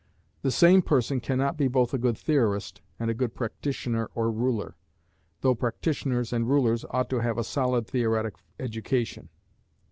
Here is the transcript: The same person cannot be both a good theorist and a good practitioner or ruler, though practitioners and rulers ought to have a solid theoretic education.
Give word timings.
The 0.41 0.49
same 0.49 0.81
person 0.81 1.19
cannot 1.19 1.57
be 1.57 1.67
both 1.67 1.93
a 1.93 1.99
good 1.99 2.17
theorist 2.17 2.81
and 2.97 3.11
a 3.11 3.13
good 3.13 3.35
practitioner 3.35 4.09
or 4.15 4.31
ruler, 4.31 4.75
though 5.41 5.53
practitioners 5.53 6.33
and 6.33 6.49
rulers 6.49 6.83
ought 6.89 7.07
to 7.11 7.19
have 7.19 7.37
a 7.37 7.43
solid 7.43 7.85
theoretic 7.85 8.33
education. 8.59 9.29